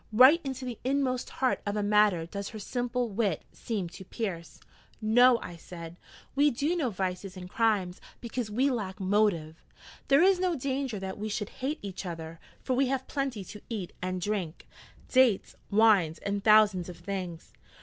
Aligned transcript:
Right 0.11 0.41
into 0.43 0.65
the 0.65 0.79
inmost 0.83 1.29
heart 1.29 1.61
of 1.63 1.75
a 1.75 1.83
matter 1.83 2.25
does 2.25 2.49
her 2.49 2.57
simple 2.57 3.07
wit 3.09 3.43
seem 3.53 3.87
to 3.89 4.03
pierce! 4.03 4.59
'No,' 4.99 5.37
I 5.43 5.55
said, 5.57 5.95
'we 6.33 6.49
do 6.49 6.75
no 6.75 6.89
vices 6.89 7.37
and 7.37 7.47
crimes, 7.47 8.01
because 8.19 8.49
we 8.49 8.71
lack 8.71 8.99
motive. 8.99 9.63
There 10.07 10.23
is 10.23 10.39
no 10.39 10.55
danger 10.55 10.97
that 10.97 11.19
we 11.19 11.29
should 11.29 11.49
hate 11.61 11.77
each 11.83 12.03
other, 12.03 12.39
for 12.63 12.73
we 12.75 12.87
have 12.87 13.05
plenty 13.05 13.43
to 13.43 13.61
eat 13.69 13.93
and 14.01 14.19
drink, 14.19 14.67
dates, 15.07 15.55
wines, 15.69 16.17
and 16.17 16.43
thousands 16.43 16.89
of 16.89 16.97
things. 16.97 17.53